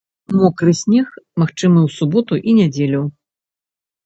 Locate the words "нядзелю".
2.63-3.01